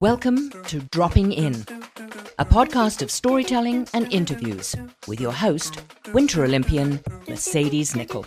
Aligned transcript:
Welcome 0.00 0.52
to 0.68 0.78
Dropping 0.92 1.32
In, 1.32 1.64
a 2.38 2.44
podcast 2.44 3.02
of 3.02 3.10
storytelling 3.10 3.88
and 3.92 4.12
interviews 4.12 4.76
with 5.08 5.20
your 5.20 5.32
host, 5.32 5.82
Winter 6.12 6.44
Olympian 6.44 7.00
Mercedes 7.28 7.94
Nicoll. 7.94 8.26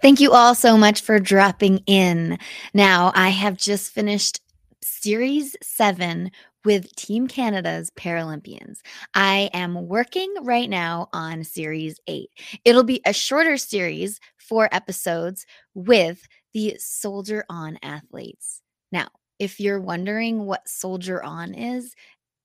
Thank 0.00 0.20
you 0.20 0.30
all 0.30 0.54
so 0.54 0.76
much 0.76 1.00
for 1.00 1.18
dropping 1.18 1.78
in. 1.86 2.38
Now, 2.72 3.10
I 3.16 3.30
have 3.30 3.56
just 3.56 3.90
finished 3.90 4.40
Series 4.80 5.56
7 5.60 6.30
with 6.64 6.94
Team 6.96 7.26
Canada's 7.26 7.90
Paralympians. 7.90 8.78
I 9.14 9.50
am 9.52 9.88
working 9.88 10.32
right 10.42 10.68
now 10.68 11.08
on 11.12 11.44
Series 11.44 11.98
8. 12.06 12.28
It'll 12.64 12.84
be 12.84 13.00
a 13.06 13.12
shorter 13.12 13.56
series, 13.56 14.20
four 14.36 14.68
episodes, 14.72 15.46
with 15.74 16.26
the 16.52 16.76
Soldier 16.78 17.44
On 17.48 17.78
athletes. 17.82 18.62
Now, 18.92 19.08
if 19.38 19.58
you're 19.58 19.80
wondering 19.80 20.44
what 20.44 20.68
Soldier 20.68 21.22
On 21.22 21.54
is, 21.54 21.94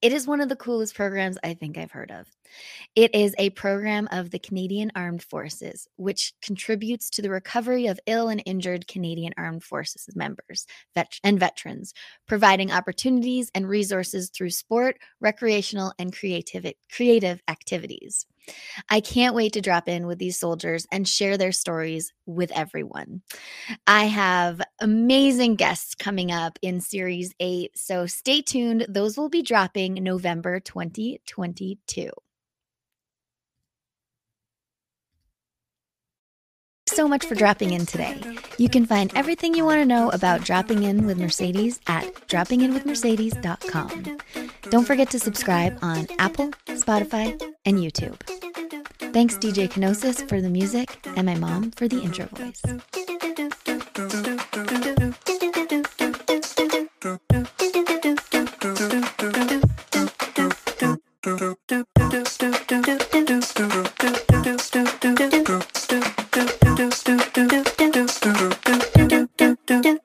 it 0.06 0.14
is 0.14 0.28
one 0.28 0.40
of 0.40 0.50
the 0.50 0.56
coolest 0.56 0.94
programs 0.94 1.36
I 1.44 1.56
think 1.56 1.80
I've 1.80 1.90
heard 1.90 2.12
of. 2.12 2.28
It 2.96 3.16
is 3.16 3.34
a 3.40 3.50
program 3.50 4.08
of 4.12 4.30
the 4.30 4.38
Canadian 4.38 4.92
Armed 4.96 5.24
Forces, 5.24 5.88
which 5.96 6.32
contributes 6.44 7.10
to 7.10 7.24
the 7.24 7.32
recovery 7.32 7.88
of 7.88 8.00
ill 8.06 8.30
and 8.30 8.40
injured 8.46 8.88
Canadian 8.88 9.34
Armed 9.36 9.64
Forces 9.64 10.16
members 10.16 10.68
vet- 10.94 11.20
and 11.24 11.40
veterans, 11.40 11.92
providing 12.28 12.72
opportunities 12.72 13.50
and 13.56 13.68
resources 13.68 14.30
through 14.30 14.52
sport, 14.52 15.00
recreational, 15.22 15.92
and 15.98 16.16
creative, 16.16 16.72
creative 16.92 17.42
activities. 17.48 18.28
I 18.90 19.00
can't 19.00 19.36
wait 19.36 19.54
to 19.54 19.62
drop 19.62 19.88
in 19.88 20.08
with 20.08 20.20
these 20.20 20.38
soldiers 20.38 20.88
and 20.92 21.08
share 21.08 21.38
their 21.38 21.52
stories 21.52 22.14
with 22.26 22.52
everyone. 22.52 23.22
I 23.88 24.06
have 24.06 24.62
amazing 24.80 25.56
guests 25.56 25.96
coming 25.96 26.32
up 26.32 26.60
in 26.62 26.82
Series 26.82 27.34
8, 27.40 27.72
so 27.76 28.06
stay 28.06 28.42
tuned. 28.42 28.86
Those 28.90 29.18
will 29.18 29.30
be 29.30 29.42
dropping 29.42 29.96
November 29.96 30.60
2022. 30.60 32.10
so 36.96 37.08
much 37.10 37.26
for 37.26 37.36
dropping 37.36 37.74
in 37.74 37.86
today. 37.86 38.16
You 38.58 38.70
can 38.70 38.86
find 38.86 39.12
everything 39.16 39.54
you 39.54 39.66
want 39.66 39.82
to 39.82 39.86
know 39.86 40.10
about 40.12 40.46
dropping 40.46 40.84
in 40.84 41.06
with 41.06 41.18
Mercedes 41.18 41.82
at 41.88 42.06
droppinginwithmercedes.com. 42.30 44.18
Don't 44.70 44.86
forget 44.86 45.10
to 45.12 45.20
subscribe 45.20 45.78
on 45.82 46.08
Apple, 46.20 46.52
Spotify, 46.68 47.40
and 47.66 47.80
YouTube. 47.80 48.35
Thanks, 49.16 49.38
DJ 49.38 49.70
Kenosis, 49.70 50.28
for 50.28 50.42
the 50.42 50.50
music, 50.50 51.08
and 51.16 51.26
my 51.26 51.36
mom 51.36 51.72
for 51.72 51.88
the 51.88 52.02
intro 52.02 52.26
voice. 52.36 52.62